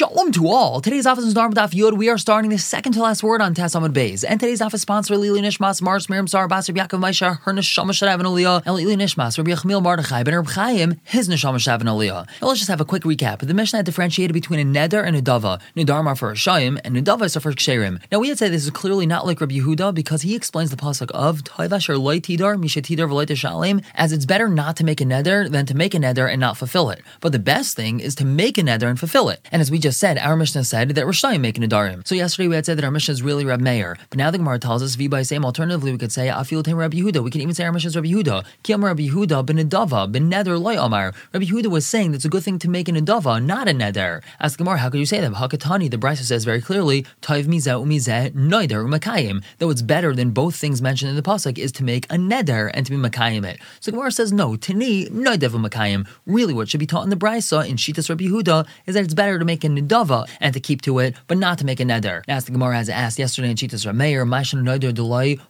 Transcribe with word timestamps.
sh- 0.00 0.09
Shalom 0.10 0.32
to 0.32 0.48
all. 0.48 0.80
Today's 0.80 1.06
office 1.06 1.24
is 1.24 1.34
Dharma 1.34 1.54
Daf 1.54 1.70
Yud. 1.70 1.96
We 1.96 2.08
are 2.08 2.18
starting 2.18 2.50
the 2.50 2.58
second 2.58 2.94
to 2.94 3.02
last 3.02 3.22
word 3.22 3.40
on 3.40 3.54
Tassamud 3.54 3.92
Bays. 3.92 4.24
And 4.24 4.40
today's 4.40 4.60
office 4.60 4.82
sponsor 4.82 5.16
Lili 5.16 5.40
Nishmas, 5.40 5.80
Mars, 5.80 6.08
Miriam 6.08 6.26
Sar, 6.26 6.48
Basar, 6.48 6.74
Yaakov 6.74 6.98
Maisha, 6.98 7.38
her 7.42 7.52
Neshama 7.52 7.90
Shadav 7.90 8.14
and 8.14 8.24
Aliyah, 8.24 8.62
and 8.66 8.74
Lili 8.74 8.96
Nishmas, 8.96 9.38
Rabbi 9.38 9.52
Yechmil 9.52 9.80
Mardechai, 9.80 10.24
Ben 10.24 10.34
Reb 10.34 10.48
Chaim, 10.48 11.00
his 11.04 11.28
Neshama 11.28 11.56
Shadav 11.58 11.78
and 11.78 11.88
Aliyah. 11.88 12.26
Now 12.42 12.48
let's 12.48 12.58
just 12.58 12.68
have 12.68 12.80
a 12.80 12.84
quick 12.84 13.04
recap. 13.04 13.38
The 13.38 13.54
Mishnah 13.54 13.84
differentiated 13.84 14.34
between 14.34 14.58
a 14.58 14.64
Neder 14.64 15.06
and 15.06 15.14
a 15.14 15.22
Dava. 15.22 15.60
Nedar 15.76 16.04
are 16.04 16.16
for 16.16 16.32
Shayim, 16.32 16.80
and 16.82 16.96
Nedava 16.96 17.26
is 17.26 17.36
for 17.36 17.52
Ksherim. 17.52 18.00
Now 18.10 18.18
we 18.18 18.30
had 18.30 18.38
said 18.38 18.50
this 18.50 18.64
is 18.64 18.70
clearly 18.70 19.06
not 19.06 19.26
like 19.26 19.40
Rabbi 19.40 19.58
Yehuda 19.58 19.94
because 19.94 20.22
he 20.22 20.34
explains 20.34 20.70
the 20.70 20.76
pasuk 20.76 21.12
of 21.12 21.44
Toivash 21.44 21.88
or 21.88 21.96
Loy 21.96 22.18
Tidar, 22.18 22.58
Misha 22.58 22.82
Tidar 22.82 23.84
as 23.94 24.12
it's 24.12 24.26
better 24.26 24.48
not 24.48 24.76
to 24.76 24.84
make 24.84 25.00
a 25.00 25.04
Neder 25.04 25.48
than 25.48 25.66
to 25.66 25.76
make 25.76 25.94
a 25.94 25.98
Neder 25.98 26.28
and 26.28 26.40
not 26.40 26.56
fulfill 26.56 26.90
it. 26.90 27.00
But 27.20 27.30
the 27.30 27.38
best 27.38 27.76
thing 27.76 28.00
is 28.00 28.16
to 28.16 28.24
make 28.24 28.58
a 28.58 28.62
Neder 28.62 28.88
and 28.88 28.98
fulfill 28.98 29.28
it. 29.28 29.46
And 29.52 29.62
as 29.62 29.70
we 29.70 29.78
just 29.78 29.99
said, 30.00 30.16
our 30.16 30.34
Mishnah 30.34 30.64
said 30.64 30.88
that 30.88 31.04
Rishayim 31.04 31.42
make 31.42 31.56
Nadarim. 31.56 32.08
So 32.08 32.14
yesterday 32.14 32.48
we 32.48 32.54
had 32.54 32.64
said 32.64 32.78
that 32.78 32.84
our 32.86 32.90
Mishnah 32.90 33.12
is 33.12 33.22
really 33.22 33.44
Reb 33.44 33.60
Meir. 33.60 33.98
But 34.08 34.16
now 34.16 34.30
the 34.30 34.38
Gemara 34.38 34.58
tells 34.58 34.82
us, 34.82 34.96
by 34.96 35.20
same 35.20 35.44
alternatively, 35.44 35.92
we 35.92 35.98
could 35.98 36.10
say, 36.10 36.28
Afil 36.28 36.64
Tim 36.64 36.78
Rabbi 36.78 36.96
Yehuda. 36.96 37.22
We 37.22 37.30
can 37.30 37.42
even 37.42 37.54
say 37.54 37.64
our 37.64 37.72
Mishnah 37.72 37.88
is 37.88 37.96
Rabbi 37.96 38.08
Yehuda. 38.08 38.46
Kiyam 38.64 38.82
Rabbi 38.82 39.08
Yehuda 39.08 39.44
ben 39.44 39.58
Nedava, 39.58 40.10
ben 40.10 40.30
Neder 40.30 40.58
loy 40.58 40.80
Amar. 40.82 41.12
Rabbi 41.34 41.44
Yehuda 41.44 41.66
was 41.66 41.84
saying 41.84 42.12
that 42.12 42.16
it's 42.16 42.24
a 42.24 42.30
good 42.30 42.42
thing 42.42 42.58
to 42.60 42.70
make 42.70 42.88
a 42.88 42.92
Nedava, 42.92 43.44
not 43.44 43.68
a 43.68 43.72
Neder. 43.72 44.22
Ask 44.40 44.56
Gemara, 44.56 44.78
how 44.78 44.88
could 44.88 45.00
you 45.00 45.04
say 45.04 45.20
that? 45.20 45.32
Hakatani, 45.32 45.90
the 45.90 45.98
Brisa 45.98 46.22
says 46.22 46.46
very 46.46 46.62
clearly, 46.62 47.04
Taiv 47.20 47.44
Mizeh 47.44 47.84
Umizeh 47.84 48.30
Noider 48.32 48.88
Umakayim. 48.88 49.44
Though 49.58 49.68
it's 49.68 49.82
better 49.82 50.14
than 50.14 50.30
both 50.30 50.56
things 50.56 50.80
mentioned 50.80 51.10
in 51.10 51.16
the 51.16 51.22
Pasuk 51.22 51.58
is 51.58 51.72
to 51.72 51.84
make 51.84 52.06
a 52.06 52.16
Neder 52.16 52.70
and 52.72 52.86
to 52.86 52.92
be 52.92 52.96
Makayim 52.96 53.44
it. 53.44 53.60
So 53.80 53.92
Gemara 53.92 54.12
says, 54.12 54.32
no, 54.32 54.56
Tani, 54.56 55.10
Noidev 55.10 55.50
Umakayim. 55.50 56.08
Really, 56.24 56.54
what 56.54 56.70
should 56.70 56.80
be 56.80 56.86
taught 56.86 57.04
in 57.04 57.10
the 57.10 57.16
Brisa 57.16 57.68
in 57.68 57.76
Shitas 57.76 58.08
Rabbi 58.08 58.24
Yehuda 58.24 58.66
is 58.86 58.94
that 58.94 59.04
it's 59.04 59.12
better 59.12 59.38
to 59.38 59.44
make 59.44 59.62
a 59.62 59.68
Nedava 59.90 60.28
and 60.40 60.54
to 60.54 60.60
keep 60.60 60.82
to 60.82 60.98
it, 61.00 61.16
but 61.26 61.36
not 61.38 61.58
to 61.58 61.64
make 61.64 61.80
a 61.80 61.84
neder. 61.84 62.22
As 62.28 62.44
the 62.44 62.52
Gemara 62.52 62.76
has 62.76 62.88
asked 62.88 63.18
yesterday 63.18 63.50
in 63.50 63.56
Chitas 63.56 63.84
Rameir. 63.86 64.20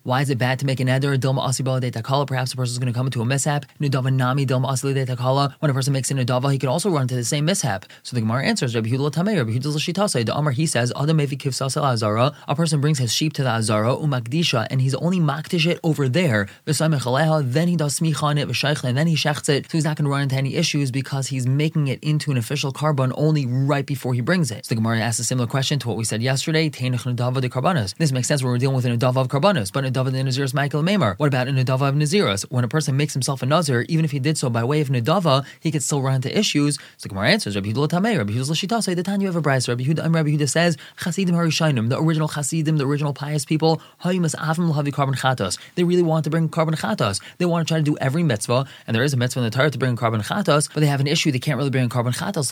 Why 0.02 0.20
is 0.22 0.30
it 0.30 0.38
bad 0.38 0.58
to 0.60 0.66
make 0.66 0.80
a 0.80 0.84
neder? 0.84 1.20
De. 1.20 1.30
Perhaps 2.26 2.52
a 2.52 2.56
person 2.56 2.72
is 2.72 2.78
going 2.78 2.92
to 2.92 2.96
come 2.96 3.06
into 3.06 3.20
a 3.20 3.24
mishap. 3.24 3.66
Nami 3.78 4.44
de. 4.44 4.58
When 4.58 5.70
a 5.70 5.74
person 5.74 5.92
makes 5.92 6.10
a 6.10 6.14
nudava, 6.14 6.50
he 6.52 6.58
can 6.58 6.68
also 6.68 6.90
run 6.90 7.02
into 7.02 7.14
the 7.14 7.24
same 7.24 7.44
mishap. 7.44 7.84
So 8.02 8.14
the 8.14 8.22
Gemara 8.22 8.44
answers, 8.44 8.74
Rabbi 8.74 8.88
Hudla 8.88 9.10
Tamei, 9.12 9.36
Rabbi 9.36 9.52
Hudla. 9.52 10.24
The 10.24 10.36
Amar 10.36 10.52
he 10.52 10.66
says, 10.66 10.92
azara. 10.96 12.32
A 12.48 12.54
person 12.54 12.80
brings 12.80 12.98
his 12.98 13.12
sheep 13.12 13.32
to 13.34 13.42
the 13.42 13.50
azara 13.50 13.94
umakdisha, 13.94 14.66
and 14.70 14.80
he's 14.80 14.94
only 14.94 15.18
makdish 15.18 15.66
it 15.66 15.78
over 15.84 16.08
there. 16.08 16.48
Then 16.64 17.68
he 17.68 17.76
does 17.76 17.98
smicha 17.98 18.22
on 18.22 18.38
it 18.38 18.48
and 18.84 18.96
then 18.96 19.06
he 19.06 19.14
shechts 19.14 19.48
it. 19.48 19.64
So 19.66 19.72
he's 19.72 19.84
not 19.84 19.96
going 19.96 20.04
to 20.04 20.10
run 20.10 20.22
into 20.22 20.36
any 20.36 20.54
issues 20.54 20.90
because 20.90 21.26
he's 21.28 21.46
making 21.46 21.88
it 21.88 22.02
into 22.02 22.30
an 22.30 22.36
official 22.36 22.72
korban 22.72 23.12
only 23.16 23.46
right 23.46 23.84
before 23.86 24.14
he 24.14 24.20
brings 24.30 24.52
it. 24.52 24.64
So 24.64 24.68
the 24.68 24.76
Gemara 24.76 25.00
asks 25.00 25.18
a 25.18 25.24
similar 25.24 25.48
question 25.48 25.80
to 25.80 25.88
what 25.88 25.96
we 25.96 26.04
said 26.04 26.22
yesterday. 26.22 26.68
This 26.68 28.12
makes 28.12 28.28
sense 28.28 28.44
when 28.44 28.52
we're 28.52 28.58
dealing 28.58 28.76
with 28.76 28.84
an 28.84 28.96
adava 28.96 29.16
of 29.16 29.26
karbanos, 29.26 29.72
but 29.72 29.84
an 29.84 29.92
adava 29.92 30.06
of 30.06 30.14
Nazirus 30.14 30.54
Michael 30.54 30.84
Mamer. 30.84 31.16
What 31.16 31.26
about 31.26 31.48
an 31.48 31.56
adava 31.56 31.88
of 31.88 31.96
Nazirus? 31.96 32.42
When 32.48 32.62
a 32.62 32.68
person 32.68 32.96
makes 32.96 33.12
himself 33.12 33.42
a 33.42 33.46
Nazir, 33.46 33.86
even 33.88 34.04
if 34.04 34.12
he 34.12 34.20
did 34.20 34.38
so 34.38 34.48
by 34.48 34.62
way 34.62 34.80
of 34.80 34.88
nadava, 34.88 35.44
he 35.58 35.72
could 35.72 35.82
still 35.82 36.00
run 36.00 36.14
into 36.14 36.30
issues. 36.38 36.76
So 36.76 36.82
the 37.02 37.08
Gemara 37.08 37.30
answers, 37.30 37.56
Rabbi 37.56 37.70
Yehuda 37.70 37.88
Tamei, 37.88 38.16
Rabbi 38.16 38.34
Yehuda 38.34 38.52
Shita, 38.52 38.80
say 38.80 38.94
the 38.94 39.02
Tanya 39.02 39.28
of 39.28 39.34
a 39.34 39.42
Brisa. 39.42 39.66
Rabbi 39.66 39.82
Yehuda, 39.82 40.04
um, 40.04 40.14
Rabbi 40.14 40.28
Yehuda 40.28 40.48
says, 40.48 40.76
Chasidim 41.02 41.34
Harishainim, 41.34 41.88
the 41.88 41.98
original 41.98 42.28
Chasidim, 42.28 42.76
the 42.76 42.86
original 42.86 43.12
pious 43.12 43.44
people, 43.44 43.82
Hayimas 44.04 44.36
Avim 44.36 44.72
Lahavi 44.72 44.92
Korban 44.92 45.18
Chatos. 45.18 45.58
They 45.74 45.82
really 45.82 46.04
want 46.04 46.22
to 46.22 46.30
bring 46.30 46.48
korban 46.48 46.78
chatos. 46.78 47.20
They 47.38 47.46
want 47.46 47.66
to 47.66 47.74
try 47.74 47.78
to 47.78 47.84
do 47.84 47.96
every 47.98 48.22
mitzvah, 48.22 48.64
and 48.86 48.94
there 48.94 49.02
is 49.02 49.12
a 49.12 49.16
mitzvah 49.16 49.40
in 49.40 49.44
the 49.46 49.50
Torah 49.50 49.70
to 49.70 49.78
bring 49.78 49.96
korban 49.96 50.24
chatos, 50.24 50.72
but 50.72 50.78
they 50.78 50.86
have 50.86 51.00
an 51.00 51.08
issue. 51.08 51.32
They 51.32 51.40
can't 51.40 51.58
really 51.58 51.70
bring 51.70 51.88
korban 51.88 52.14
chatos. 52.14 52.50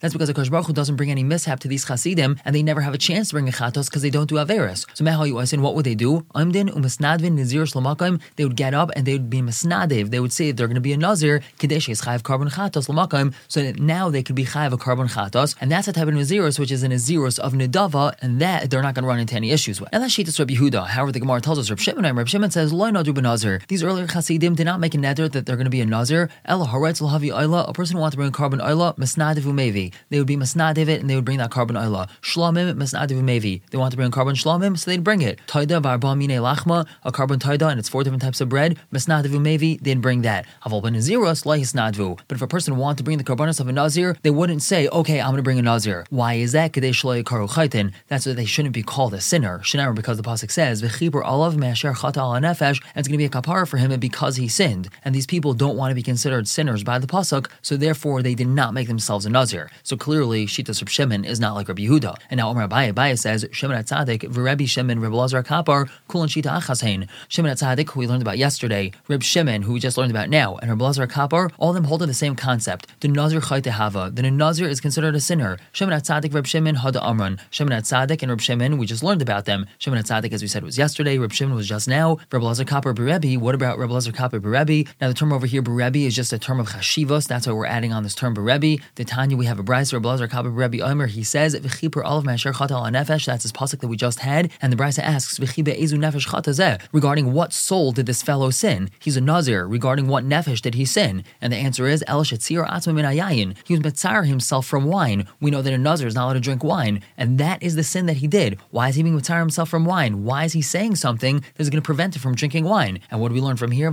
That's 0.00 0.14
because 0.14 0.28
the 0.28 0.34
Baruch 0.34 0.66
Hu 0.66 0.72
doesn't 0.72 0.96
bring 0.96 1.10
any 1.10 1.24
mishap 1.24 1.60
to 1.60 1.68
these 1.68 1.84
chasidim, 1.84 2.38
and 2.44 2.54
they 2.54 2.62
never 2.62 2.80
have 2.80 2.94
a 2.94 2.98
chance 2.98 3.28
to 3.28 3.34
bring 3.34 3.48
a 3.48 3.52
chatos 3.52 3.86
because 3.86 4.02
they 4.02 4.10
don't 4.10 4.28
do 4.28 4.36
averis. 4.36 4.86
So 4.94 5.04
Mehal 5.04 5.30
Yuasin, 5.30 5.60
what 5.60 5.74
would 5.74 5.84
they 5.84 5.94
do? 5.94 6.20
Amdin 6.34 6.68
umasnadvin 6.70 7.32
nazir 7.32 7.64
shlamakim. 7.64 8.20
They 8.36 8.44
would 8.44 8.56
get 8.56 8.74
up 8.74 8.90
and 8.94 9.06
they 9.06 9.14
would 9.14 9.30
be 9.30 9.40
masnadev. 9.40 10.10
They 10.10 10.20
would 10.20 10.32
say 10.32 10.52
they're 10.52 10.66
going 10.66 10.74
to 10.74 10.80
be 10.80 10.92
a 10.92 10.96
nazir 10.96 11.40
kadesh 11.58 11.88
is 11.88 12.02
chayav 12.02 12.22
korban 12.22 12.52
chatos 12.52 12.88
lamakim. 12.88 13.34
So 13.48 13.62
that 13.62 13.78
now 13.78 14.10
they 14.10 14.22
could 14.22 14.36
be 14.36 14.44
chayav 14.44 14.72
a 14.72 14.76
korban 14.76 15.10
chatos, 15.10 15.56
and 15.60 15.70
that's 15.70 15.88
a 15.88 15.92
type 15.92 16.08
of 16.08 16.14
nazirus 16.14 16.58
which 16.58 16.70
is 16.70 16.82
a 16.82 16.88
nazirus 16.88 17.38
of 17.38 17.52
nedava, 17.52 18.14
and 18.20 18.40
that 18.40 18.70
they're 18.70 18.82
not 18.82 18.94
going 18.94 19.04
to 19.04 19.08
run 19.08 19.20
into 19.20 19.34
any 19.34 19.50
issues 19.50 19.80
with. 19.80 19.88
And 19.92 20.02
that's 20.02 20.14
Shittas 20.14 20.38
Rabbi 20.38 20.54
Yehuda. 20.54 20.86
However, 20.88 21.12
the 21.12 21.20
Gemara 21.20 21.40
tells 21.40 21.58
us 21.58 21.70
Rabbi 21.70 21.82
Shimon 21.82 22.04
Rabbi 22.04 22.28
Shimon 22.28 22.50
says 22.50 22.72
nadu 22.72 23.14
nazir. 23.22 23.60
These 23.68 23.82
earlier 23.82 24.06
chasidim 24.06 24.54
did 24.54 24.64
not 24.64 24.80
make 24.80 24.94
a 24.94 24.98
neder 24.98 25.30
that 25.30 25.46
they're 25.46 25.56
going 25.56 25.64
to 25.64 25.70
be 25.70 25.80
a 25.80 25.86
nazir. 25.86 26.28
Ella 26.44 26.66
haretz 26.66 27.00
lahavi 27.00 27.32
oila. 27.32 27.68
A 27.68 27.72
person 27.72 27.96
who 27.96 28.00
wants 28.00 28.14
to 28.14 28.16
bring 28.18 28.28
a 28.28 28.32
korban 28.32 28.60
oila 28.60 28.96
masnadev 28.96 29.42
umevi. 29.64 29.92
They 30.10 30.18
would 30.18 30.26
be 30.26 30.36
masnadev 30.36 30.88
it 30.88 31.00
and 31.00 31.08
they 31.08 31.14
would 31.14 31.24
bring 31.24 31.38
that 31.38 31.50
korban 31.50 31.72
oila. 31.72 32.08
Shlomim 32.22 32.74
masnadiv 32.74 33.20
mevi. 33.22 33.62
They 33.70 33.78
want 33.78 33.90
to 33.92 33.96
bring 33.96 34.10
korban 34.10 34.34
shlomim, 34.34 34.78
so 34.78 34.90
they'd 34.90 35.04
bring 35.04 35.22
it. 35.22 35.40
Taida 35.46 35.82
varba 35.82 36.16
mine 36.16 36.38
lachma, 36.40 36.86
a 37.02 37.12
korban 37.12 37.38
taida, 37.38 37.70
and 37.70 37.78
it's 37.78 37.88
four 37.88 38.04
different 38.04 38.22
types 38.22 38.40
of 38.40 38.48
bread. 38.48 38.78
Masnadiv 38.92 39.30
mevi, 39.30 39.80
they'd 39.80 40.00
bring 40.00 40.22
that. 40.22 40.46
Haval 40.64 40.82
ben 40.82 40.94
naziros 40.94 41.44
lahisnadvu. 41.44 42.20
But 42.28 42.36
if 42.36 42.42
a 42.42 42.46
person 42.46 42.76
wanted 42.76 42.98
to 42.98 43.04
bring 43.04 43.18
the 43.18 43.24
korbanos 43.24 43.60
of 43.60 43.68
a 43.68 43.72
nazir, 43.72 44.16
they 44.22 44.30
wouldn't 44.30 44.62
say, 44.62 44.88
okay, 44.88 45.20
I'm 45.20 45.28
going 45.28 45.38
to 45.38 45.42
bring 45.42 45.58
a 45.58 45.62
nazir. 45.62 46.06
Why 46.10 46.34
is 46.34 46.52
that? 46.52 46.72
That's 46.74 48.26
why 48.26 48.32
they 48.32 48.44
shouldn't 48.44 48.74
be 48.74 48.82
called 48.82 49.14
a 49.14 49.20
sinner. 49.20 49.58
Shinamer 49.60 49.94
because 49.94 50.16
the 50.16 50.22
pasuk 50.22 50.50
says 50.50 50.82
v'chibur 50.82 51.24
alav 51.24 51.56
me'asher 51.56 51.92
chata 51.92 52.18
al 52.18 52.32
nefesh, 52.32 52.80
and 52.94 52.96
it's 52.96 53.08
going 53.08 53.18
to 53.18 53.18
be 53.18 53.24
a 53.24 53.28
kapara 53.28 53.66
for 53.66 53.76
him 53.76 53.98
because 54.00 54.36
he 54.36 54.48
sinned. 54.48 54.88
And 55.04 55.14
these 55.14 55.26
people 55.26 55.54
don't 55.54 55.76
want 55.76 55.90
to 55.90 55.94
be 55.94 56.02
considered 56.02 56.48
sinners 56.48 56.82
by 56.82 56.98
the 56.98 57.06
pasuk, 57.06 57.48
so 57.62 57.76
therefore 57.76 58.22
they 58.22 58.34
did 58.34 58.48
not 58.48 58.74
make 58.74 58.88
themselves 58.88 59.26
a 59.26 59.30
nazir. 59.30 59.53
So 59.82 59.96
clearly, 59.96 60.46
Shita 60.46 60.88
Shimon 60.88 61.24
is 61.24 61.40
not 61.40 61.54
like 61.54 61.68
Rabbi 61.68 61.82
Yehuda. 61.82 62.16
And 62.30 62.38
now 62.38 62.50
Omar 62.50 62.68
Abaye, 62.68 62.92
Abaye 62.92 63.18
says, 63.18 63.46
Shimon 63.52 63.76
at 63.76 63.86
Tzadik, 63.86 64.22
V'Rebbe 64.22 64.68
Shimon, 64.68 65.00
Rebbe 65.00 65.14
Lazar 65.14 65.42
Kapar, 65.42 65.88
Kulan 66.08 66.28
Shita 66.28 66.50
Achasein. 66.58 67.08
Shimon 67.28 67.50
at 67.50 67.58
Tzadik, 67.58 67.90
who 67.90 68.00
we 68.00 68.06
learned 68.06 68.22
about 68.22 68.38
yesterday, 68.38 68.92
Reb 69.08 69.22
Shimon, 69.22 69.62
who 69.62 69.74
we 69.74 69.80
just 69.80 69.96
learned 69.98 70.10
about 70.10 70.28
now, 70.28 70.56
and 70.56 70.70
Rebbe 70.70 70.82
Lazar 70.82 71.06
Kapar, 71.06 71.50
all 71.58 71.70
of 71.70 71.74
them 71.74 71.84
hold 71.84 72.00
to 72.00 72.06
the 72.06 72.14
same 72.14 72.34
concept. 72.36 72.86
The 73.00 73.08
Nazir 73.08 73.40
Chayte 73.40 73.70
Hava, 73.70 74.10
then 74.12 74.24
a 74.24 74.30
Nazir 74.30 74.68
is 74.68 74.80
considered 74.80 75.14
a 75.14 75.20
sinner. 75.20 75.58
Shimon 75.72 75.94
at 75.94 76.04
Tzadik, 76.04 76.34
Reb 76.34 76.46
Shimon, 76.46 76.76
Hada 76.76 77.02
Amran. 77.02 77.40
Shimon 77.50 77.72
at 77.72 77.84
Tzadik 77.84 78.22
and 78.22 78.30
Reb 78.30 78.40
Shimon, 78.40 78.78
we 78.78 78.86
just 78.86 79.02
learned 79.02 79.22
about 79.22 79.44
them. 79.44 79.66
Shimon 79.78 79.98
at 79.98 80.06
Tzadik, 80.06 80.32
as 80.32 80.42
we 80.42 80.48
said, 80.48 80.64
was 80.64 80.78
yesterday. 80.78 81.18
Reb 81.18 81.32
Shimon 81.32 81.54
was 81.54 81.68
just 81.68 81.88
now. 81.88 82.18
Rebbe 82.32 82.44
Lazar 82.44 82.64
Kapar 82.64 82.94
Berebi, 82.94 83.38
what 83.38 83.54
about 83.54 83.78
Rebbe 83.78 83.92
Lazar 83.92 84.12
Kapar 84.12 84.40
Berebi? 84.40 84.88
Now 85.00 85.08
the 85.08 85.14
term 85.14 85.32
over 85.32 85.46
here, 85.46 85.62
Berebi, 85.62 86.06
is 86.06 86.14
just 86.14 86.32
a 86.32 86.38
term 86.38 86.60
of 86.60 86.68
Chashivos. 86.68 87.26
That's 87.28 87.46
why 87.46 87.52
we're 87.52 87.66
adding 87.66 87.92
on 87.92 88.02
this 88.02 88.14
term 88.14 88.34
Berebi. 88.34 88.80
The 88.94 89.04
Tanya, 89.04 89.36
we 89.44 89.48
have 89.48 89.58
a 89.58 89.62
Brisa, 89.62 89.92
Rebbe 89.92 90.08
Lazar 90.08 90.26
Kapar 90.26 90.54
Berebi 90.54 90.80
Omer, 90.80 91.06
he 91.06 91.22
says, 91.22 91.54
V'chipur 91.54 92.02
olav 92.02 92.24
me'asher 92.24 92.54
chata 92.54 92.70
al 92.70 92.84
nefesh, 92.84 93.26
that's 93.26 93.42
his 93.42 93.52
pasuk 93.52 93.80
that 93.80 93.88
we 93.88 93.96
just 93.98 94.20
had, 94.20 94.50
and 94.62 94.72
the 94.72 94.76
Brisa 94.76 95.00
asks, 95.00 95.38
V'chibe 95.38 95.78
ezu 95.78 95.98
nefesh 95.98 96.28
chata 96.28 96.80
regarding 96.92 97.34
what 97.34 97.52
soul 97.52 97.92
did 97.92 98.06
this 98.06 98.22
fellow 98.22 98.48
sin? 98.48 98.88
He's 99.00 99.18
a 99.18 99.20
Nazir, 99.20 99.66
regarding 99.68 100.06
what 100.06 100.24
nefesh 100.24 100.62
did 100.62 100.76
he 100.76 100.86
sin? 100.86 101.24
And 101.42 101.52
the 101.52 101.58
answer 101.58 101.86
is, 101.86 102.02
El 102.06 102.24
shetzir 102.24 102.66
atzma 102.66 102.94
min 102.94 103.04
ayayin, 103.04 103.54
he 103.66 103.74
was 103.74 103.82
metzar 103.82 104.26
himself 104.26 104.64
from 104.64 104.86
wine. 104.86 105.28
We 105.42 105.50
know 105.50 105.60
that 105.60 105.74
a 105.74 105.76
Nazir 105.76 106.06
is 106.06 106.14
not 106.14 106.24
allowed 106.24 106.32
to 106.34 106.40
drink 106.40 106.64
wine, 106.64 107.02
and 107.18 107.36
that 107.36 107.62
is 107.62 107.74
the 107.74 107.84
sin 107.84 108.06
that 108.06 108.16
he 108.16 108.26
did. 108.26 108.58
Why 108.70 108.88
is 108.88 108.94
he 108.94 109.02
being 109.02 109.20
metzar 109.20 109.40
himself 109.40 109.68
from 109.68 109.84
wine? 109.84 110.24
Why 110.24 110.44
is 110.44 110.54
he 110.54 110.62
saying 110.62 110.96
something 110.96 111.40
that 111.40 111.60
is 111.60 111.68
going 111.68 111.82
to 111.82 111.86
prevent 111.86 112.16
him 112.16 112.22
from 112.22 112.34
drinking 112.34 112.64
wine? 112.64 113.00
And 113.10 113.20
what 113.20 113.28
do 113.28 113.34
we 113.34 113.42
learn 113.42 113.58
from 113.58 113.72
here? 113.72 113.90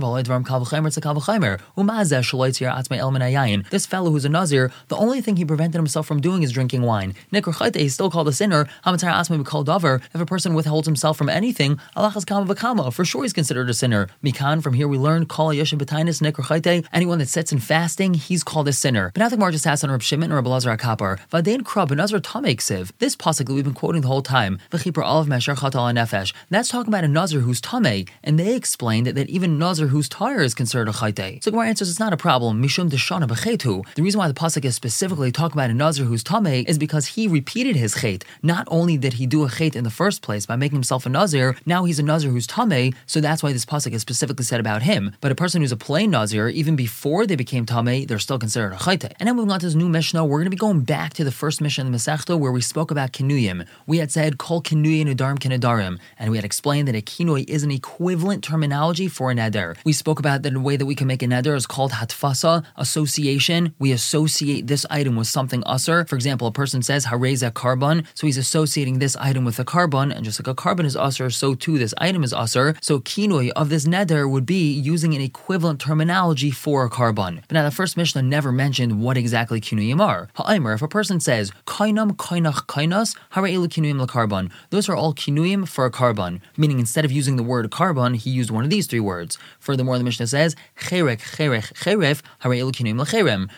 This 3.70 3.86
fellow 3.86 4.10
who's 4.10 4.24
a 4.24 4.30
Nazir, 4.30 4.72
the 4.88 4.96
only 4.96 5.20
thing 5.20 5.34
he 5.42 5.46
prevented 5.46 5.74
himself 5.74 6.06
from 6.06 6.20
doing 6.20 6.44
is 6.44 6.52
drinking 6.52 6.82
wine. 6.82 7.14
Nikrachayte, 7.32 7.74
he's 7.74 7.94
still 7.94 8.10
called 8.10 8.28
a 8.28 8.32
sinner. 8.32 8.68
Hamatar 8.86 9.12
asma 9.12 9.42
called 9.42 9.66
davar. 9.66 10.00
If 10.14 10.20
a 10.20 10.26
person 10.26 10.54
withholds 10.54 10.86
himself 10.86 11.18
from 11.18 11.28
anything, 11.28 11.80
Allah 11.96 12.10
has 12.10 12.24
kama 12.24 12.54
v'kama. 12.54 12.92
For 12.92 13.04
sure, 13.04 13.24
he's 13.24 13.32
considered 13.32 13.68
a 13.68 13.74
sinner. 13.74 14.08
Mikan, 14.22 14.62
from 14.62 14.74
here 14.74 14.86
we 14.86 14.98
learn 14.98 15.26
kol 15.26 15.48
yoshin 15.48 15.78
nikrachayte. 15.78 16.86
Anyone 16.92 17.18
that 17.18 17.28
sits 17.28 17.50
in 17.50 17.58
fasting, 17.58 18.14
he's 18.14 18.44
called 18.44 18.68
a 18.68 18.72
sinner. 18.72 19.10
But 19.14 19.18
now 19.18 19.28
the 19.28 19.36
Gemara 19.36 19.50
just 19.50 19.66
asked 19.66 19.82
on 19.82 19.90
Reb 19.90 20.02
Shimon 20.02 20.30
and 20.30 20.34
Reb 20.34 20.46
Lazar 20.46 20.76
Akapar. 20.76 21.18
Vadein 21.32 21.62
krab 21.62 21.90
another 21.90 22.20
tamek 22.20 22.58
siv. 22.58 22.92
This 23.00 23.16
pasuk 23.16 23.46
that 23.46 23.52
we've 23.52 23.64
been 23.64 23.74
quoting 23.74 24.02
the 24.02 24.08
whole 24.08 24.22
time. 24.22 24.60
V'chipur 24.70 25.04
olav 25.04 25.26
mesher 25.26 25.56
chatal 25.56 25.92
nefesh. 25.92 26.32
That's 26.50 26.68
talking 26.68 26.92
about 26.94 27.02
a 27.02 27.08
nazir 27.08 27.40
who's 27.40 27.60
tame, 27.60 28.06
and 28.22 28.38
they 28.38 28.54
explained 28.54 29.08
that, 29.08 29.16
that 29.16 29.28
even 29.28 29.58
nazir 29.58 29.88
who's 29.88 30.08
tire 30.08 30.40
is 30.40 30.54
considered 30.54 30.88
a 30.88 30.92
chayte. 30.92 31.42
So 31.42 31.50
Gemara 31.50 31.66
answers 31.66 31.90
it's 31.90 31.98
not 31.98 32.12
a 32.12 32.16
problem. 32.16 32.62
Mishum 32.62 32.88
deshana 32.88 33.26
b'chetu. 33.26 33.84
The 33.96 34.02
reason 34.02 34.20
why 34.20 34.28
the 34.28 34.34
pasuk 34.34 34.64
is 34.64 34.76
specifically 34.76 35.31
talking 35.32 35.58
about 35.58 35.70
a 35.70 35.74
nazir 35.74 36.04
who's 36.04 36.22
tame 36.22 36.64
is 36.66 36.78
because 36.78 37.06
he 37.06 37.26
repeated 37.26 37.76
his 37.76 37.96
chait. 37.96 38.22
Not 38.42 38.66
only 38.70 38.96
did 38.96 39.14
he 39.14 39.26
do 39.26 39.44
a 39.44 39.48
chait 39.48 39.74
in 39.74 39.84
the 39.84 39.90
first 39.90 40.22
place 40.22 40.46
by 40.46 40.56
making 40.56 40.76
himself 40.76 41.06
a 41.06 41.08
nazir, 41.08 41.56
now 41.66 41.84
he's 41.84 41.98
a 41.98 42.02
nazir 42.02 42.30
who's 42.30 42.46
tame. 42.46 42.94
So 43.06 43.20
that's 43.20 43.42
why 43.42 43.52
this 43.52 43.64
pasuk 43.64 43.92
is 43.92 44.02
specifically 44.02 44.44
said 44.44 44.60
about 44.60 44.82
him. 44.82 45.16
But 45.20 45.32
a 45.32 45.34
person 45.34 45.60
who's 45.60 45.72
a 45.72 45.76
plain 45.76 46.10
nazir, 46.10 46.48
even 46.48 46.76
before 46.76 47.26
they 47.26 47.36
became 47.36 47.66
tame, 47.66 48.06
they're 48.06 48.18
still 48.18 48.38
considered 48.38 48.72
a 48.72 48.76
chayte. 48.76 49.12
And 49.18 49.28
then 49.28 49.36
moving 49.36 49.50
on 49.50 49.60
to 49.60 49.66
this 49.66 49.74
new 49.74 49.88
mishnah, 49.88 50.24
we're 50.24 50.38
going 50.38 50.44
to 50.46 50.50
be 50.50 50.56
going 50.56 50.82
back 50.82 51.14
to 51.14 51.24
the 51.24 51.32
first 51.32 51.60
mishnah 51.60 51.84
in 51.84 51.92
the 51.92 51.98
Masechta 51.98 52.38
where 52.38 52.52
we 52.52 52.60
spoke 52.60 52.90
about 52.90 53.12
kinuyim. 53.12 53.66
We 53.86 53.98
had 53.98 54.12
said 54.12 54.38
kol 54.38 54.62
kinuyim 54.62 55.06
nedarim 55.06 55.38
kinadarim, 55.38 55.98
and 56.18 56.30
we 56.30 56.36
had 56.36 56.44
explained 56.44 56.88
that 56.88 56.94
a 56.94 57.00
kinui 57.02 57.48
is 57.48 57.62
an 57.62 57.70
equivalent 57.70 58.44
terminology 58.44 59.08
for 59.08 59.30
a 59.30 59.34
neder. 59.34 59.76
We 59.84 59.92
spoke 59.92 60.18
about 60.18 60.42
that 60.42 60.52
the 60.52 60.60
way 60.60 60.76
that 60.76 60.86
we 60.86 60.94
can 60.94 61.06
make 61.06 61.22
a 61.22 61.26
neder 61.26 61.56
is 61.56 61.66
called 61.66 61.92
hatfasa, 61.92 62.64
association. 62.76 63.74
We 63.78 63.92
associate 63.92 64.66
this 64.66 64.84
item 64.90 65.11
item 65.12 65.18
with 65.18 65.28
something 65.28 65.62
usher. 65.66 66.04
For 66.06 66.16
example, 66.16 66.46
a 66.46 66.52
person 66.52 66.82
says 66.82 67.06
hareza 67.06 67.50
korban, 67.50 68.06
so 68.14 68.26
he's 68.26 68.38
associating 68.38 68.98
this 68.98 69.16
item 69.16 69.44
with 69.44 69.58
a 69.58 69.64
korban, 69.64 70.14
and 70.14 70.24
just 70.24 70.40
like 70.40 70.48
a 70.48 70.54
korban 70.54 70.84
is 70.84 70.96
usher, 70.96 71.30
so 71.30 71.54
too 71.54 71.78
this 71.78 71.94
item 71.98 72.24
is 72.24 72.32
usher. 72.32 72.74
So 72.80 73.00
kinoi 73.00 73.50
of 73.54 73.68
this 73.68 73.86
neder 73.86 74.30
would 74.30 74.46
be 74.46 74.72
using 74.72 75.14
an 75.14 75.20
equivalent 75.20 75.80
terminology 75.80 76.50
for 76.50 76.84
a 76.84 76.90
korban. 76.90 77.42
But 77.48 77.52
now 77.52 77.64
the 77.64 77.70
first 77.70 77.96
Mishnah 77.96 78.22
never 78.22 78.52
mentioned 78.52 79.02
what 79.02 79.16
exactly 79.16 79.60
kinuyim 79.60 80.00
are. 80.00 80.28
Ha'aimer, 80.36 80.74
if 80.74 80.82
a 80.82 80.88
person 80.88 81.20
says 81.20 81.52
kainam 81.66 82.12
kainach 82.16 82.66
kainas 82.66 83.16
harailu 83.34 83.68
kinuyim 83.68 84.06
korban, 84.06 84.50
those 84.70 84.88
are 84.88 84.96
all 84.96 85.14
kinuyim 85.14 85.68
for 85.68 85.84
a 85.84 85.90
korban, 85.90 86.40
meaning 86.56 86.78
instead 86.78 87.04
of 87.04 87.12
using 87.12 87.36
the 87.36 87.42
word 87.42 87.70
korban, 87.70 88.16
he 88.16 88.30
used 88.30 88.50
one 88.50 88.64
of 88.64 88.70
these 88.70 88.86
three 88.86 89.00
words. 89.00 89.38
Furthermore, 89.60 89.98
the 89.98 90.04
Mishnah 90.04 90.26
says 90.26 90.56
cherek 90.78 91.20
cherech 91.36 91.72
cheref. 91.74 92.22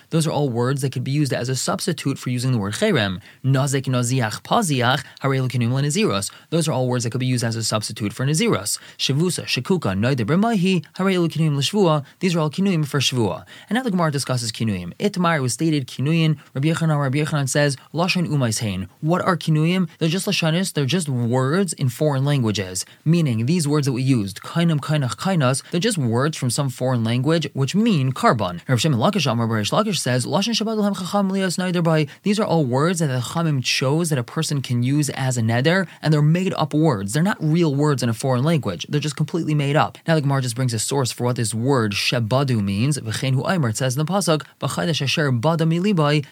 Those 0.09 0.27
are 0.27 0.31
all 0.31 0.49
words 0.49 0.81
that 0.81 0.91
could 0.91 1.03
be 1.03 1.11
used 1.11 1.33
as 1.33 1.44
a 1.49 1.55
substitute 1.55 2.17
for 2.17 2.29
using 2.29 2.51
the 2.51 2.57
word 2.57 2.73
cherem. 2.73 3.21
Nazek 3.43 3.85
naziach 3.85 4.41
paziach 4.41 5.03
harailu 5.21 5.49
kinuyim 5.49 5.71
lenaziros. 5.71 6.31
Those 6.49 6.67
are 6.67 6.71
all 6.71 6.87
words 6.87 7.03
that 7.03 7.11
could 7.11 7.19
be 7.19 7.25
used 7.25 7.43
as 7.43 7.55
a 7.55 7.63
substitute 7.63 8.13
for 8.13 8.25
naziros. 8.25 8.79
Shavusa, 8.97 9.45
shekuka, 9.45 9.97
noide 9.97 10.25
bremahi 10.25 10.85
harailu 10.95 11.29
kinuyim 11.29 11.55
leshvua. 11.55 12.05
These 12.19 12.35
are 12.35 12.39
all 12.39 12.49
kinuyim 12.49 12.87
for 12.87 12.99
shvua. 12.99 13.45
And 13.69 13.75
now 13.75 13.83
the 13.83 13.91
Gemara 13.91 14.11
discusses 14.11 14.51
kinuyim. 14.51 14.93
Itmar 14.97 15.41
was 15.41 15.53
stated 15.53 15.87
kinuyim. 15.87 16.37
Rabbi 16.53 16.69
Yochanan, 16.69 17.01
Rabbi 17.01 17.19
Yochanan 17.19 17.49
says 17.49 17.77
lashon 17.93 18.27
umaishein. 18.27 18.87
What 19.01 19.21
are 19.21 19.37
kinuyim? 19.37 19.89
They're 19.99 20.09
just 20.09 20.27
lashonis. 20.27 20.73
They're 20.73 20.85
just 20.85 21.09
words 21.09 21.73
in 21.73 21.89
foreign 21.89 22.25
languages. 22.25 22.85
Meaning 23.03 23.45
these 23.45 23.67
words 23.67 23.85
that 23.85 23.93
we 23.93 24.01
used, 24.01 24.41
kainam, 24.41 24.79
kainach, 24.79 25.15
kainas, 25.17 25.63
they're 25.71 25.79
just 25.79 25.97
words 25.97 26.37
from 26.37 26.49
some 26.49 26.69
foreign 26.69 27.03
language 27.03 27.47
which 27.53 27.75
mean 27.75 28.11
carbon. 28.11 28.61
Rav 28.67 28.79
Shimon 28.79 28.99
Lakish 28.99 29.31
Amar 29.31 29.47
Barish 29.47 29.71
Lakish 29.71 29.97
says 29.97 30.25
lashon 30.25 30.53
shabbat 30.53 30.77
by. 31.83 32.07
These 32.23 32.39
are 32.39 32.45
all 32.45 32.65
words 32.65 32.99
that 32.99 33.07
the 33.07 33.19
Chamim 33.19 33.63
chose 33.63 34.09
that 34.09 34.19
a 34.19 34.23
person 34.23 34.61
can 34.61 34.83
use 34.83 35.09
as 35.09 35.37
a 35.37 35.41
neder, 35.41 35.87
and 36.01 36.13
they're 36.13 36.21
made 36.21 36.53
up 36.53 36.73
words. 36.73 37.13
They're 37.13 37.23
not 37.23 37.37
real 37.41 37.73
words 37.73 38.03
in 38.03 38.09
a 38.09 38.13
foreign 38.13 38.43
language. 38.43 38.85
They're 38.89 38.99
just 38.99 39.15
completely 39.15 39.53
made 39.53 39.75
up. 39.75 39.97
Now 40.07 40.15
the 40.15 40.21
Gemara 40.21 40.41
just 40.41 40.55
brings 40.55 40.73
a 40.73 40.79
source 40.79 41.11
for 41.11 41.25
what 41.25 41.35
this 41.35 41.53
word 41.53 41.93
shebadu 41.93 42.63
means. 42.63 42.97
It 42.97 43.05
says 43.77 43.97
in 43.97 44.05
the 44.05 44.11
pasuk 44.11 44.43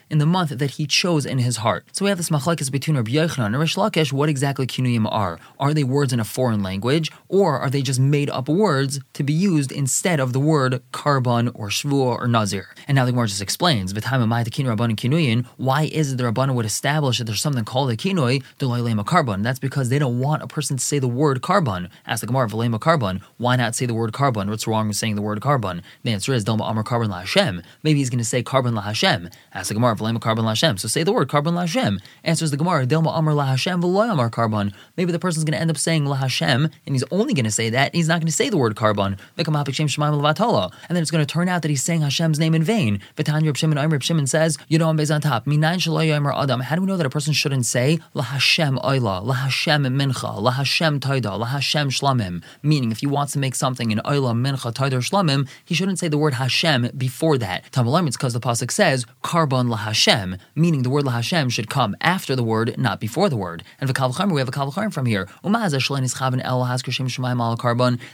in 0.09 0.17
the 0.17 0.25
month 0.25 0.49
that 0.57 0.71
he 0.71 0.85
chose 0.85 1.25
in 1.25 1.37
his 1.39 1.57
heart. 1.57 1.85
So 1.91 2.05
we 2.05 2.09
have 2.09 2.17
this 2.17 2.29
machlekes 2.29 2.71
between 2.71 2.97
Rabbi 2.97 3.11
Yochanan 3.11 3.47
and 3.47 3.59
Rish 3.59 3.75
Lakish. 3.75 4.13
What 4.13 4.29
exactly 4.29 4.67
kinuyim 4.67 5.07
are? 5.11 5.39
Are 5.59 5.73
they 5.73 5.83
words 5.83 6.13
in 6.13 6.19
a 6.19 6.23
foreign 6.23 6.63
language, 6.63 7.11
or 7.27 7.59
are 7.59 7.69
they 7.69 7.81
just 7.81 7.99
made 7.99 8.29
up 8.29 8.47
words 8.47 8.99
to 9.13 9.23
be 9.23 9.33
used 9.33 9.71
instead 9.71 10.19
of 10.19 10.33
the 10.33 10.39
word 10.39 10.81
korban 10.91 11.51
or 11.53 11.69
shvua 11.69 12.17
or 12.19 12.27
nazir? 12.27 12.69
And 12.87 12.95
now 12.95 13.05
the 13.05 13.11
Gemara 13.11 13.27
just 13.27 13.41
explains 13.41 13.93
amai 13.93 14.45
kinu 14.45 14.92
kinuyin. 14.95 15.45
Why 15.57 15.83
is 15.83 16.11
it 16.11 16.17
the 16.17 16.23
rabbanon 16.23 16.55
would 16.55 16.65
establish 16.65 17.17
that 17.17 17.25
there's 17.25 17.41
something 17.41 17.65
called 17.65 17.91
a 17.91 17.97
kinui 17.97 18.43
a 18.59 19.03
korban? 19.03 19.43
That's 19.43 19.59
because 19.59 19.89
they 19.89 19.99
don't 19.99 20.19
want 20.19 20.41
a 20.41 20.47
person 20.47 20.77
to 20.77 20.83
say 20.83 20.99
the 20.99 21.07
word 21.07 21.41
korban. 21.41 21.89
Ask 22.05 22.21
the 22.21 22.27
Gemara 22.27 22.47
v'lema 22.47 22.79
korban. 22.79 23.21
Why 23.37 23.55
not 23.55 23.75
say 23.75 23.85
the 23.85 23.93
word 23.93 24.13
korban? 24.13 24.49
What's 24.49 24.67
wrong 24.67 24.87
with 24.87 24.97
saying 24.97 25.15
the 25.15 25.21
word 25.21 25.39
korban? 25.39 25.81
The 26.03 26.11
answer 26.11 26.33
is 26.33 26.45
Dilma 26.45 26.69
Amar 26.69 26.83
korban 26.83 27.09
la 27.09 27.19
Hashem. 27.19 27.61
Maybe 27.83 27.99
he's 27.99 28.09
going 28.09 28.19
to 28.19 28.25
say 28.25 28.43
korban 28.43 28.73
la 28.73 28.81
Hashem. 28.81 29.29
Ask 29.53 29.67
the 29.67 29.73
Gemara 29.73 29.95
v'lema 29.95 30.19
korban 30.19 30.43
la 30.43 30.49
Hashem. 30.49 30.77
So 30.77 30.87
say 30.87 31.03
the 31.03 31.11
word 31.13 31.27
korban 31.27 31.53
la 31.53 31.61
Hashem. 31.61 31.99
Answers 32.23 32.51
the 32.51 32.57
Gemara 32.57 32.85
Dilma 32.85 33.17
Amar 33.17 33.33
la 33.33 33.45
Hashem 33.45 33.81
v'loy 33.81 34.11
Amar 34.11 34.29
korban. 34.29 34.73
Maybe 34.97 35.11
the 35.11 35.19
person's 35.19 35.43
going 35.43 35.53
to 35.53 35.59
end 35.59 35.71
up 35.71 35.77
saying 35.77 36.05
la 36.05 36.15
Hashem, 36.15 36.69
and 36.85 36.95
he's 36.95 37.03
only 37.11 37.33
going 37.33 37.45
to 37.45 37.51
say 37.51 37.69
that. 37.69 37.87
And 37.87 37.95
he's 37.95 38.07
not 38.07 38.19
going 38.19 38.27
to 38.27 38.31
say 38.31 38.49
the 38.49 38.57
word 38.57 38.75
korban. 38.75 39.17
And 39.35 40.95
then 40.95 41.01
it's 41.01 41.11
going 41.11 41.25
to 41.25 41.31
turn 41.31 41.49
out 41.49 41.61
that 41.63 41.69
he's 41.69 41.83
saying 41.83 42.01
Hashem's 42.01 42.39
name 42.39 42.55
in 42.55 42.63
vain. 42.63 43.01
V'tan 43.17 43.45
Reb 43.45 43.57
Shimon 43.57 44.13
Shimon 44.13 44.27
says 44.27 44.57
Bez 44.91 45.09
on 45.09 45.21
top. 45.21 45.45
How 45.45 46.75
do 46.75 46.81
we 46.81 46.87
know 46.87 46.97
that 46.97 47.05
a 47.05 47.09
person 47.09 47.31
shouldn't 47.33 47.65
say 47.65 47.99
la 48.13 48.23
Hashem 48.23 48.77
oila, 48.79 49.23
la 49.23 49.33
Hashem 49.33 49.83
mincha, 49.83 50.41
la 50.41 50.51
Hashem 50.51 50.99
taida, 50.99 51.39
la 51.39 51.45
Hashem 51.45 51.89
shlamim? 51.89 52.43
Meaning, 52.61 52.91
if 52.91 52.99
he 52.99 53.07
wants 53.07 53.31
to 53.33 53.39
make 53.39 53.55
something 53.55 53.91
in 53.91 53.99
oila, 53.99 54.33
mincha, 54.33 54.73
taida, 54.73 54.99
shlamim, 54.99 55.47
he 55.63 55.73
shouldn't 55.73 55.99
say 55.99 56.09
the 56.09 56.17
word 56.17 56.33
Hashem 56.33 56.91
before 56.97 57.37
that. 57.37 57.63
Tamalim, 57.71 58.07
it's 58.07 58.17
because 58.17 58.33
the 58.33 58.41
pasuk 58.41 58.71
says 58.71 59.05
korban 59.23 59.69
la 59.69 59.77
Hashem, 59.77 60.37
meaning 60.55 60.83
the 60.83 60.89
word 60.89 61.05
la 61.05 61.13
Hashem 61.13 61.49
should 61.49 61.69
come 61.69 61.95
after 62.01 62.35
the 62.35 62.43
word, 62.43 62.75
not 62.77 62.99
before 62.99 63.29
the 63.29 63.37
word. 63.37 63.63
And 63.79 63.89
v'kal 63.89 64.31
we 64.31 64.41
have 64.41 64.49
a 64.49 64.51
kal 64.51 64.71
from 64.71 65.05
here. 65.05 65.29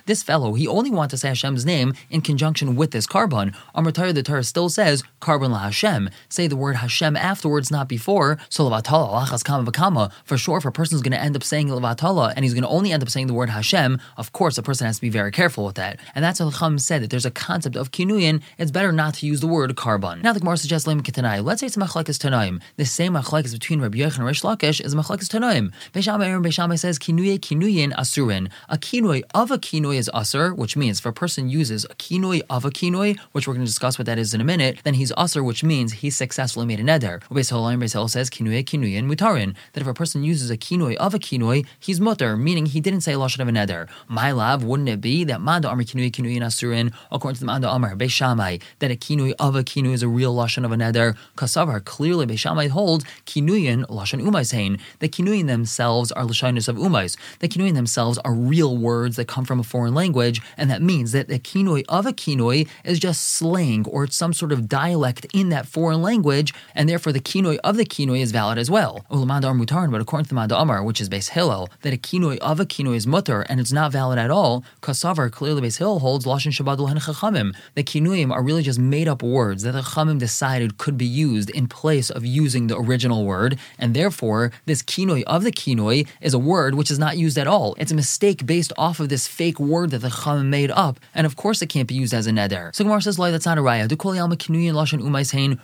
This 0.05 0.23
fellow, 0.23 0.53
he 0.53 0.67
only 0.67 0.91
wants 0.91 1.11
to 1.11 1.17
say 1.17 1.29
Hashem's 1.29 1.65
name 1.65 1.93
in 2.09 2.21
conjunction 2.21 2.75
with 2.75 2.91
this 2.91 3.07
korban. 3.07 3.55
Amr 3.73 3.91
the 3.91 4.23
Torah 4.23 4.43
still 4.43 4.69
says 4.69 5.03
korban 5.21 5.51
la 5.51 5.59
Hashem. 5.59 6.09
Say 6.27 6.47
the 6.47 6.57
word 6.59 6.75
Hashem 6.75 7.15
afterwards, 7.15 7.71
not 7.71 7.87
before. 7.87 8.37
So 8.49 8.69
levatala 8.69 9.73
kama. 9.73 10.11
For 10.25 10.37
sure, 10.37 10.57
if 10.57 10.65
a 10.65 10.71
person's 10.71 11.01
going 11.01 11.11
to 11.11 11.19
end 11.19 11.35
up 11.35 11.43
saying 11.43 11.69
levatala 11.69 12.33
and 12.35 12.43
he's 12.45 12.53
going 12.53 12.63
to 12.63 12.69
only 12.69 12.91
end 12.91 13.01
up 13.01 13.09
saying 13.09 13.27
the 13.27 13.33
word 13.33 13.49
Hashem, 13.49 13.99
of 14.17 14.31
course, 14.33 14.57
a 14.57 14.63
person 14.63 14.85
has 14.85 14.97
to 14.97 15.01
be 15.01 15.09
very 15.09 15.31
careful 15.31 15.65
with 15.65 15.75
that. 15.75 15.99
And 16.13 16.23
that's 16.23 16.39
what 16.39 16.53
Chum 16.55 16.77
said 16.77 17.01
that 17.01 17.09
there's 17.09 17.25
a 17.25 17.31
concept 17.31 17.75
of 17.75 17.91
kinuyin. 17.91 18.41
It's 18.57 18.71
better 18.71 18.91
not 18.91 19.15
to 19.15 19.25
use 19.25 19.39
the 19.39 19.47
word 19.47 19.75
korban. 19.75 20.21
Now 20.21 20.33
the 20.33 20.39
Gemara 20.39 20.57
suggests 20.57 20.87
lema 20.87 21.01
ketanai. 21.01 21.43
Let's 21.43 21.61
say 21.61 21.67
it's 21.67 21.77
machlekes 21.77 22.17
tanaim. 22.17 22.61
The 22.75 22.85
same 22.85 23.13
machlekes 23.13 23.53
between 23.53 23.81
Rabbi 23.81 23.97
Yochanan 23.97 24.17
and 24.17 24.25
Rish 24.25 24.41
Lakish 24.41 24.83
is 24.83 24.95
machlekes 24.95 25.27
tanaim. 25.27 25.71
Beishamai 25.93 26.27
Aaron 26.27 26.43
Beishamai 26.43 26.77
says 26.77 26.99
kinuye 26.99 27.39
kinuyin 27.39 27.93
asurin. 27.93 28.49
A 28.67 28.77
kinui 28.77 29.23
of 29.33 29.51
a 29.51 29.57
kinui 29.57 29.97
is 29.97 30.09
asur, 30.13 30.55
which 30.55 30.75
means 30.75 30.99
if 30.99 31.05
a 31.05 31.11
person 31.11 31.49
uses 31.49 31.85
a 31.85 31.95
kinui 31.95 32.41
of 32.49 32.65
a 32.65 32.69
kinui, 32.69 33.17
which 33.31 33.47
we're 33.47 33.53
going 33.53 33.65
to 33.65 33.69
discuss 33.69 33.97
what 33.97 34.05
that 34.05 34.17
is 34.17 34.33
in 34.33 34.41
a 34.41 34.43
minute, 34.43 34.79
then 34.83 34.93
he's 34.95 35.11
asur, 35.13 35.43
which 35.43 35.63
means 35.63 35.93
he 35.93 36.09
made 36.57 36.79
a 36.79 36.83
neder. 36.83 37.21
Beis 37.29 37.49
Hillel 37.49 38.07
says 38.07 38.29
kinuyin 38.29 39.05
mutarin. 39.05 39.55
That 39.73 39.81
if 39.81 39.87
a 39.87 39.93
person 39.93 40.23
uses 40.23 40.49
a 40.49 40.57
kinui 40.57 40.95
of 40.95 41.13
a 41.13 41.19
kinui, 41.19 41.65
he's 41.79 41.99
mutter, 41.99 42.37
meaning 42.37 42.65
he 42.65 42.79
didn't 42.79 43.01
say 43.01 43.13
lashon 43.13 43.39
of 43.39 43.47
a 43.47 43.51
neder. 43.51 43.87
My 44.07 44.31
love, 44.31 44.63
wouldn't 44.63 44.89
it 44.89 45.01
be 45.01 45.23
that 45.25 45.41
manda 45.41 45.69
amar 45.69 45.83
kinui 45.83 46.11
kinuyin 46.11 46.41
asurin, 46.41 46.93
according 47.11 47.35
to 47.35 47.39
the 47.41 47.45
manda 47.45 47.69
amar 47.69 47.95
Beishamai, 47.95 48.61
that 48.79 48.91
a 48.91 48.95
kinui 48.95 49.33
of 49.39 49.55
a 49.55 49.63
kinui 49.63 49.93
is 49.93 50.03
a 50.03 50.07
real 50.07 50.35
lashon 50.35 50.65
of 50.65 50.71
a 50.71 50.75
neder? 50.75 51.17
Kasavar 51.35 51.83
clearly 51.83 52.25
Beishamai 52.25 52.69
holds 52.69 53.05
kinuyin 53.25 53.85
lashon 53.87 54.21
umaysein. 54.21 54.79
The 54.99 55.09
kinuyin 55.09 55.47
themselves 55.47 56.11
are 56.11 56.23
lashonis 56.23 56.67
of 56.67 56.75
umais. 56.77 57.17
The 57.39 57.47
kinuyin 57.47 57.75
themselves 57.75 58.17
are 58.19 58.33
real 58.33 58.77
words 58.77 59.15
that 59.17 59.27
come 59.27 59.45
from 59.45 59.59
a 59.59 59.63
foreign 59.63 59.93
language, 59.93 60.41
and 60.57 60.69
that 60.69 60.81
means 60.81 61.11
that 61.11 61.27
the 61.27 61.39
kinui 61.39 61.83
of 61.89 62.05
a 62.05 62.13
kinui 62.13 62.67
is 62.83 62.99
just 62.99 63.23
slang 63.23 63.85
or 63.87 64.03
it's 64.05 64.15
some 64.15 64.33
sort 64.33 64.51
of 64.51 64.67
dialect 64.67 65.25
in 65.33 65.49
that 65.49 65.65
foreign 65.65 66.01
language, 66.01 66.38
and 66.75 66.87
therefore 66.87 67.11
the 67.13 67.19
kinui 67.19 67.57
of 67.63 67.75
the 67.77 67.85
kinui 67.85 68.21
is 68.21 68.31
valid 68.31 68.57
as 68.57 68.69
well. 68.69 69.05
Ulamada 69.11 69.49
mutarin, 69.53 69.91
but 69.91 70.01
according 70.01 70.25
to 70.25 70.29
the 70.29 70.35
Manda 70.35 70.57
Amar, 70.57 70.83
which 70.83 71.01
is 71.01 71.09
Beis 71.09 71.29
Hillel, 71.29 71.69
that 71.81 71.93
a 71.93 71.97
kinui 71.97 72.37
of 72.39 72.59
a 72.59 72.65
kinui 72.65 72.95
is 72.95 73.05
mutter 73.05 73.41
and 73.49 73.59
it's 73.59 73.71
not 73.71 73.91
valid 73.91 74.17
at 74.19 74.31
all. 74.31 74.63
Kasavar 74.81 75.31
clearly 75.31 75.61
Beis 75.61 75.77
Hillel 75.77 75.99
holds 75.99 76.25
lashon 76.25 76.51
shabadul 76.51 76.89
chachamim. 76.99 77.55
The 77.75 77.83
kinuim 77.83 78.31
are 78.31 78.43
really 78.43 78.63
just 78.63 78.79
made 78.79 79.07
up 79.07 79.21
words 79.23 79.63
that 79.63 79.73
the 79.73 79.81
chachamim 79.81 80.19
decided 80.19 80.77
could 80.77 80.97
be 80.97 81.05
used 81.05 81.49
in 81.49 81.67
place 81.67 82.09
of 82.09 82.25
using 82.25 82.67
the 82.67 82.77
original 82.77 83.25
word, 83.25 83.59
and 83.77 83.93
therefore 83.93 84.51
this 84.65 84.81
kinui 84.83 85.23
of 85.23 85.43
the 85.43 85.51
kinui 85.51 86.07
is 86.21 86.33
a 86.33 86.39
word 86.39 86.75
which 86.75 86.91
is 86.91 86.99
not 86.99 87.17
used 87.17 87.37
at 87.37 87.47
all. 87.47 87.75
It's 87.77 87.91
a 87.91 87.95
mistake 87.95 88.45
based 88.45 88.73
off 88.77 88.99
of 88.99 89.09
this 89.09 89.27
fake 89.27 89.59
word 89.59 89.91
that 89.91 89.99
the 89.99 90.09
chachamim 90.09 90.47
made 90.47 90.71
up, 90.71 90.99
and 91.13 91.25
of 91.25 91.35
course 91.35 91.61
it 91.61 91.67
can't 91.67 91.87
be 91.87 91.95
used 91.95 92.13
as 92.13 92.27
a 92.27 92.31
neder. 92.31 92.73
So 92.75 92.83
Gemara 92.83 93.01
says, 93.01 93.17
that's 93.17 93.45
not 93.45 93.57
a 93.57 93.61
raya. 93.61 93.89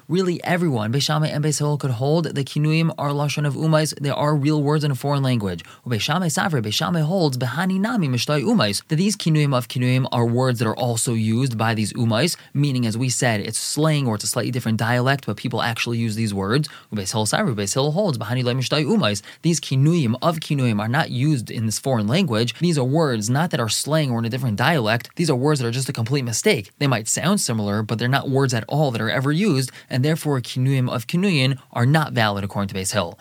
Really, 0.07 0.43
everyone, 0.55 0.93
Beishamai 0.93 1.27
and 1.27 1.43
Beis 1.43 1.59
Hillel 1.59 1.77
could 1.77 1.91
hold 1.91 2.24
that 2.24 2.45
kinuyim 2.47 2.89
are 2.97 3.09
lashon 3.09 3.45
of 3.45 3.55
umais. 3.55 3.93
They 4.00 4.09
are 4.09 4.33
real 4.33 4.63
words 4.63 4.85
in 4.85 4.91
a 4.91 4.95
foreign 4.95 5.21
language. 5.21 5.65
Beishamai 5.85 6.27
savre, 6.27 6.63
Beishamai 6.63 7.01
holds 7.01 7.38
behani 7.38 7.77
nami 7.77 8.07
mishtai 8.07 8.41
umais 8.41 8.81
that 8.88 8.95
these 8.95 9.17
kinuyim 9.17 9.53
of 9.53 9.67
kinuyim 9.67 10.07
are 10.13 10.25
words 10.25 10.59
that 10.59 10.65
are 10.65 10.77
also 10.77 11.12
used 11.12 11.57
by 11.57 11.74
these 11.74 11.91
umais, 11.91 12.38
meaning 12.53 12.85
as 12.85 12.97
we 12.97 13.09
said, 13.09 13.41
it's 13.41 13.59
slang 13.59 14.07
or 14.07 14.15
it's 14.15 14.24
a 14.24 14.27
slightly 14.27 14.50
different 14.50 14.77
dialect, 14.77 15.25
but 15.25 15.35
people 15.35 15.62
actually 15.62 15.97
use 15.97 16.15
these 16.15 16.33
words. 16.33 16.69
Beis 16.93 17.12
Hillel 17.12 17.25
savre, 17.25 17.53
Beis 17.53 17.74
Hillel 17.74 17.91
holds 17.91 18.17
behani 18.17 18.41
mishtai 18.41 18.85
umais. 18.85 19.21
These 19.41 19.59
kinuyim 19.59 20.15
of 20.21 20.38
kinuyim 20.38 20.79
are 20.79 20.88
not 20.88 21.12
used 21.12 21.51
in 21.51 21.65
this 21.65 21.79
foreign 21.79 22.07
language. 22.07 22.57
These 22.59 22.77
are 22.77 22.85
words 22.85 23.29
not 23.29 23.51
that 23.51 23.59
are 23.59 23.67
slang 23.67 24.09
or 24.09 24.19
in 24.19 24.25
a 24.25 24.29
different 24.29 24.55
dialect. 24.55 25.09
These 25.17 25.29
are 25.29 25.35
words 25.35 25.59
that 25.59 25.67
are 25.67 25.71
just 25.71 25.89
a 25.89 25.93
complete 25.93 26.24
mistake. 26.24 26.71
They 26.79 26.88
might 26.88 27.09
sound 27.09 27.41
similar, 27.41 27.83
but 27.83 28.00
they're 28.00 28.07
not 28.07 28.29
words 28.29 28.53
at 28.53 28.63
all 28.69 28.91
that 28.91 29.01
are 29.01 29.09
ever 29.09 29.33
used, 29.33 29.69
and 29.89 30.05
therefore 30.05 30.39
kinuyim 30.45 30.89
of 30.89 31.07
kinuyin 31.07 31.57
are 31.73 31.85
not 31.85 32.13
valid 32.13 32.43
according 32.43 32.69
to 32.69 32.75
Beis 32.75 32.93
Hill. 32.93 33.19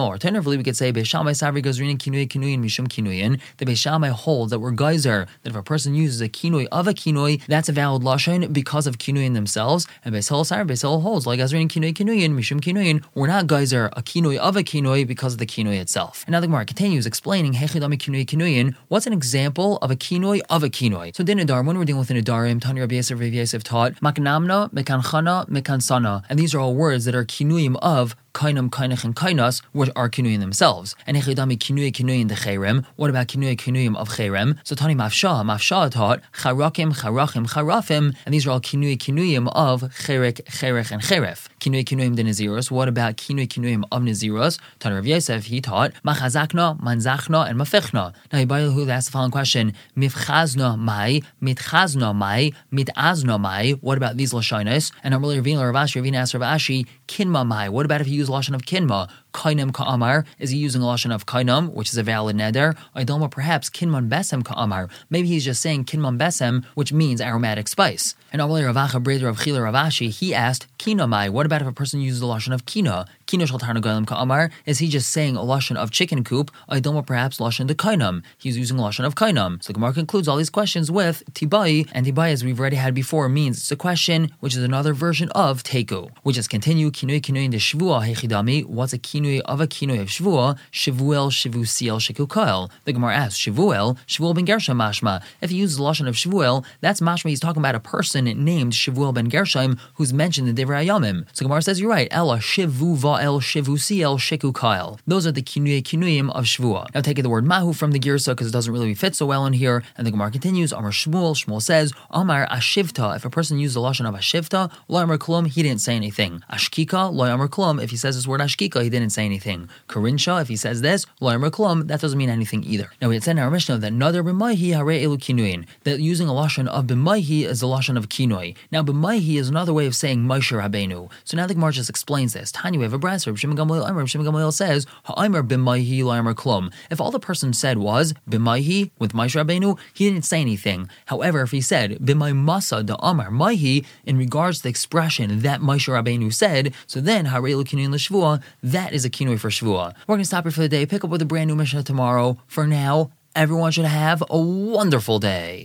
Or 0.00 0.12
alternatively, 0.12 0.56
we 0.56 0.62
could 0.62 0.76
say 0.76 0.92
Beishamai 0.92 1.32
Savri 1.32 1.62
Gazrin 1.62 1.96
Kinuy 1.96 2.28
Kinuyin 2.28 2.60
Mishum 2.60 2.86
Kinuyin. 2.86 3.40
The 3.56 3.64
Beishamai 3.66 4.10
holds 4.10 4.50
that 4.50 4.60
we're 4.60 4.72
geyser 4.72 5.26
that 5.42 5.50
if 5.50 5.56
a 5.56 5.62
person 5.62 5.94
uses 5.94 6.20
a 6.20 6.28
kinui 6.28 6.68
of 6.70 6.86
a 6.86 6.92
kinui, 6.92 7.42
that's 7.46 7.68
a 7.68 7.72
valid 7.72 8.02
lashon 8.02 8.52
because 8.52 8.86
of 8.86 8.98
kinuyin 8.98 9.34
themselves. 9.34 9.86
And 10.04 10.14
Beis 10.14 10.28
Hill 10.28 10.44
Savri 10.44 10.66
Beis 10.68 10.82
Hill 10.82 11.00
holds 11.00 11.26
like 11.26 11.40
Gazrin 11.40 11.68
Kinuy 11.68 11.92
Kinuyin 11.92 12.32
Mishum 12.34 12.60
Kinuyin. 12.60 13.02
We're 13.14 13.26
not 13.26 13.46
geyser 13.46 13.90
a 13.94 14.02
kinui 14.02 14.36
of 14.36 14.56
a 14.56 14.62
kinui 14.62 15.06
because 15.06 15.32
of 15.32 15.38
the 15.38 15.46
kinui 15.46 15.80
itself. 15.80 16.24
And 16.26 16.32
now 16.32 16.40
the 16.40 16.46
Gemara 16.46 16.66
continues 16.66 17.06
explaining 17.06 17.54
Hechidami 17.54 17.98
Kinuy 17.98 18.26
Kinuyin. 18.26 18.74
What's 18.88 19.06
an 19.06 19.12
example 19.12 19.78
of 19.78 19.90
a 19.90 19.96
kinui 19.96 20.40
of 20.50 20.62
a 20.62 20.68
kinui? 20.68 21.16
So 21.16 21.24
din 21.24 21.38
adar 21.38 21.62
when 21.62 21.78
we're 21.78 21.84
dealing 21.84 22.00
with 22.00 22.10
an 22.10 22.16
adarim, 22.16 22.60
Tanya 22.60 22.82
Rabbi 22.82 22.96
Yosef 22.96 23.18
Rabbi 23.18 23.44
taught 23.44 23.94
maknamna 23.96 24.70
mekanchana 24.72 25.48
mekansana, 25.48 26.22
and 26.28 26.38
these 26.38 26.49
these 26.50 26.56
are 26.56 26.60
all 26.60 26.74
words 26.74 27.04
that 27.04 27.14
are 27.14 27.24
kinuim 27.24 27.76
of 27.80 28.16
kainam, 28.32 28.70
kainach, 28.70 29.04
and 29.04 29.14
kainas, 29.16 29.62
which 29.72 29.90
are 29.96 30.08
kinuyim 30.08 30.40
themselves. 30.40 30.94
And 31.06 31.16
echidami 31.16 31.56
kinuy 31.58 31.92
kinuyim 31.92 32.28
de 32.28 32.34
cherem. 32.34 32.84
What 32.96 33.10
about 33.10 33.28
kinuy 33.28 33.56
kinuyim 33.56 33.96
of 33.96 34.08
cherem? 34.10 34.58
So 34.64 34.74
tani 34.74 34.94
mafsha, 34.94 35.44
mafsha 35.44 35.90
taught 35.90 36.20
charakim, 36.34 36.94
charachim, 36.96 37.48
charafim, 37.48 38.14
and 38.24 38.34
these 38.34 38.46
are 38.46 38.50
all 38.50 38.60
kinuy 38.60 38.96
kinuyim 38.96 39.50
of 39.54 39.82
cherik, 39.82 40.42
cherech, 40.44 40.90
and 40.90 41.02
cheref. 41.02 41.48
Kinuy 41.60 41.84
kinuyim 41.84 42.16
de 42.16 42.24
naziros. 42.24 42.70
What 42.70 42.88
about 42.88 43.16
kinuy 43.16 43.46
kinuyim 43.46 43.84
of 43.90 44.02
naziros? 44.02 44.58
Tani 44.78 44.94
Rav 44.96 45.06
Yosef, 45.06 45.44
he 45.46 45.60
taught 45.60 45.92
machazakna, 46.04 46.80
manzachna, 46.80 47.48
and 47.48 47.58
mafechna. 47.58 48.14
Now 48.32 48.38
Yibayahu 48.38 48.88
asked 48.88 49.08
the 49.08 49.12
following 49.12 49.30
question: 49.30 49.74
Mifchazna 49.96 50.78
mai, 50.78 51.22
mitchazna 51.42 52.14
mai, 52.14 52.52
mitazna 52.72 53.40
mai. 53.40 53.72
What 53.80 53.96
about 53.96 54.16
these 54.16 54.32
lashonos? 54.32 54.92
And 55.02 55.14
Amalei 55.14 55.42
Ravina, 55.42 55.72
Rav 55.72 55.86
Ashi, 55.86 56.02
Ravina 56.02 56.16
asked 56.16 56.34
Rav 56.34 56.42
Ashi, 56.42 56.86
kinma 57.08 57.46
mai. 57.46 57.68
What 57.68 57.84
about 57.86 58.00
if 58.00 58.08
you 58.08 58.19
use 58.20 58.28
lashon 58.28 58.54
of 58.54 58.62
kinma? 58.62 59.08
Kainam 59.32 59.72
ka'amar. 59.72 60.24
Is 60.38 60.50
he 60.50 60.58
using 60.58 60.82
a 60.82 60.84
lashon 60.84 61.14
of 61.14 61.26
kainam, 61.26 61.72
which 61.72 61.90
is 61.90 61.96
a 61.96 62.02
valid 62.02 62.36
neder? 62.36 62.76
Idoma 62.96 63.30
perhaps 63.30 63.70
kinman 63.70 64.08
besem 64.08 64.44
ka'amar. 64.44 64.88
Maybe 65.08 65.28
he's 65.28 65.44
just 65.44 65.60
saying 65.60 65.84
kinman 65.84 66.18
besem, 66.18 66.64
which 66.74 66.92
means 66.92 67.20
aromatic 67.20 67.68
spice. 67.68 68.14
And 68.32 68.40
Amalei 68.40 68.62
Ravacha 68.62 69.02
Breder 69.02 69.28
of 69.28 69.38
Chila 69.38 69.58
Ravashi, 69.58 70.08
he 70.10 70.34
asked, 70.34 70.66
Kina 70.78 71.06
mai. 71.06 71.28
What 71.28 71.46
about 71.46 71.62
if 71.62 71.68
a 71.68 71.72
person 71.72 72.00
uses 72.00 72.22
a 72.22 72.24
lashon 72.24 72.54
of 72.54 72.64
kina? 72.64 73.06
Kina 73.26 73.44
shaltarna 73.44 73.82
galim 73.82 74.06
ka'amar. 74.06 74.50
Is 74.66 74.78
he 74.78 74.88
just 74.88 75.10
saying 75.10 75.36
a 75.36 75.40
lashon 75.40 75.76
of 75.76 75.90
chicken 75.90 76.24
coop? 76.24 76.50
Idoma 76.70 77.04
perhaps 77.04 77.38
lashon 77.38 77.66
de 77.66 77.74
kainam. 77.74 78.22
He's 78.38 78.56
using 78.56 78.78
a 78.78 78.82
lashon 78.82 79.04
of 79.04 79.14
kainam. 79.14 79.62
So 79.62 79.72
Gemara 79.72 79.92
concludes 79.92 80.28
all 80.28 80.36
these 80.36 80.48
questions 80.48 80.90
with 80.90 81.22
tibai, 81.32 81.88
and 81.92 82.06
tibai, 82.06 82.32
as 82.32 82.44
we've 82.44 82.58
already 82.58 82.76
had 82.76 82.94
before, 82.94 83.28
means 83.28 83.58
it's 83.58 83.70
a 83.70 83.76
question, 83.76 84.30
which 84.40 84.56
is 84.56 84.62
another 84.62 84.94
version 84.94 85.28
of 85.30 85.62
teku. 85.62 86.10
We 86.24 86.32
just 86.32 86.50
continue 86.50 86.90
kinui 86.90 87.20
kinui 87.20 87.44
in 87.44 87.50
the 87.50 87.58
shvua 87.58 88.08
hechidami. 88.08 88.64
What's 88.64 88.92
a 88.92 88.98
kinui 89.20 89.40
of 89.40 89.60
a 89.60 89.66
kinui 89.66 90.00
of 90.00 90.08
shvua? 90.08 90.58
Shivuel 90.72 91.30
shivusiel 91.30 92.00
shikukael. 92.00 92.70
The 92.84 92.92
Gemara 92.92 93.14
asks 93.14 93.38
Shivuel 93.38 93.96
Shivuel 94.06 94.34
ben 94.34 94.44
Gershom 94.44 94.78
mashma. 94.78 95.22
If 95.40 95.50
he 95.50 95.56
uses 95.56 95.76
the 95.78 95.82
lashon 95.82 96.08
of 96.08 96.14
Shivuel, 96.14 96.64
that's 96.80 97.00
mashma. 97.00 97.30
He's 97.30 97.40
talking 97.40 97.60
about 97.60 97.74
a 97.74 97.80
person 97.80 98.24
named 98.24 98.72
Shivuel 98.72 99.14
ben 99.14 99.28
Gershom 99.28 99.78
who's 99.94 100.12
mentioned 100.12 100.48
in 100.48 100.54
Devrei 100.54 100.86
Ayamim. 100.86 101.26
So 101.32 101.44
Gemara 101.44 101.62
says 101.62 101.80
you're 101.80 101.90
right. 101.90 102.08
Ella 102.10 102.38
shivu 102.38 102.96
vael 102.96 103.40
shivusiel 103.40 104.18
shikukael. 104.18 104.98
Those 105.06 105.26
are 105.26 105.32
the 105.32 105.42
kinui 105.42 105.82
kinuyim 105.82 106.30
of 106.30 106.44
shvua. 106.44 106.92
Now 106.94 107.00
taking 107.00 107.22
the 107.22 107.30
word 107.30 107.44
mahu 107.44 107.72
from 107.72 107.92
the 107.92 108.00
girsa 108.00 108.28
because 108.28 108.48
it 108.48 108.52
doesn't 108.52 108.72
really 108.72 108.94
fit 108.94 109.14
so 109.14 109.26
well 109.26 109.46
in 109.46 109.52
here, 109.52 109.82
and 109.96 110.06
the 110.06 110.10
Gemara 110.10 110.30
continues. 110.30 110.72
Amar 110.72 110.90
Shmuel. 110.90 111.34
Shmuel 111.34 111.62
says 111.62 111.92
Amar 112.10 112.46
ashivta. 112.48 113.16
If 113.16 113.24
a 113.24 113.30
person 113.30 113.58
used 113.58 113.76
the 113.76 113.80
lashon 113.80 114.08
of 114.08 114.14
ashivta, 114.14 114.72
lo 114.88 115.02
amar 115.02 115.18
klum, 115.18 115.46
he 115.46 115.62
didn't 115.62 115.80
say 115.80 115.94
anything. 115.94 116.42
Ashkika 116.50 117.12
lo 117.12 117.24
amar 117.24 117.48
klum. 117.48 117.82
If 117.82 117.90
he 117.90 117.96
says 117.96 118.16
this 118.16 118.26
word 118.26 118.40
ashkika, 118.40 118.82
he 118.82 118.90
didn't 118.90 119.09
say 119.10 119.24
anything. 119.24 119.68
Karinsha. 119.88 120.40
If 120.40 120.48
he 120.48 120.56
says 120.56 120.80
this 120.80 121.06
that 121.20 121.98
doesn't 122.00 122.18
mean 122.18 122.30
anything 122.30 122.64
either. 122.64 122.90
Now 123.00 123.08
we 123.08 123.16
had 123.16 123.24
said 123.24 123.32
in 123.32 123.38
our 123.38 123.50
Mishnah 123.50 123.78
that 123.78 123.92
another 123.92 124.22
b'maihi 124.22 124.74
hare 124.74 124.84
elu. 124.84 125.66
That 125.84 126.00
using 126.00 126.28
a 126.28 126.32
lashon 126.32 126.66
of 126.68 126.86
b'maihi 126.86 127.44
is 127.44 127.60
the 127.60 127.66
lashon 127.66 127.96
of 127.96 128.08
kinoi. 128.08 128.56
Now 128.70 128.82
b'maihi 128.82 129.36
is 129.36 129.48
another 129.48 129.72
way 129.72 129.86
of 129.86 129.94
saying 129.94 130.20
Moshe 130.20 130.52
Rabbeinu. 130.56 131.10
So 131.24 131.36
now 131.36 131.46
the 131.46 131.54
Gemara 131.54 131.72
just 131.72 131.90
explains 131.90 132.32
this. 132.32 132.52
Tanya, 132.52 132.78
we 132.78 132.84
have 132.84 132.92
a 132.92 132.98
brass. 132.98 133.26
Reb 133.26 133.38
Shimon 133.38 133.56
Gamaliel 133.56 133.84
Amar. 133.84 134.06
Shimon 134.06 134.24
Gamaliel 134.26 134.52
says 134.52 134.86
ha'aimer 135.04 135.42
b'maihi 135.42 136.02
lo 136.04 136.12
amar 136.12 136.34
klum. 136.34 136.72
If 136.90 137.00
all 137.00 137.10
the 137.10 137.20
person 137.20 137.52
said 137.52 137.78
was 137.78 138.14
b'maihi 138.28 138.90
with 138.98 139.12
Moshe 139.12 139.34
Rabbeinu, 139.42 139.78
he 139.94 140.08
didn't 140.08 140.24
say 140.24 140.40
anything. 140.40 140.88
However, 141.06 141.42
if 141.42 141.50
he 141.50 141.60
said 141.60 141.98
b'mai 141.98 142.32
masa 142.32 142.84
da 142.84 142.96
amar 143.00 143.30
maihi 143.30 143.84
in 144.04 144.16
regards 144.16 144.58
to 144.58 144.62
the 144.64 144.68
expression 144.68 145.40
that 145.40 145.60
Moshe 145.60 145.88
Rabbeinu 145.88 146.32
said, 146.32 146.74
so 146.86 147.00
then 147.00 147.26
hare 147.26 147.42
elu 147.42 147.64
l'shvua, 147.64 148.42
that 148.62 148.92
is 148.92 148.99
a 149.04 149.10
kinoi 149.10 149.38
for 149.38 149.50
shvua. 149.50 149.94
We're 150.06 150.14
going 150.14 150.20
to 150.20 150.24
stop 150.24 150.44
here 150.44 150.52
for 150.52 150.60
the 150.60 150.68
day. 150.68 150.86
Pick 150.86 151.04
up 151.04 151.10
with 151.10 151.22
a 151.22 151.26
brand 151.26 151.48
new 151.48 151.56
Mishnah 151.56 151.82
tomorrow. 151.82 152.38
For 152.46 152.66
now, 152.66 153.10
everyone 153.34 153.72
should 153.72 153.84
have 153.84 154.22
a 154.28 154.38
wonderful 154.38 155.18
day. 155.18 155.58